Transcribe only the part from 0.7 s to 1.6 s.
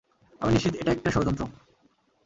এটা একটা ষড়যন্ত্র।